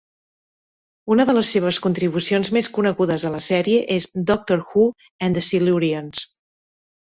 [1.15, 4.87] Una de les seves contribucions més conegudes a la sèrie és "Doctor Who
[5.29, 6.27] and the Silurians".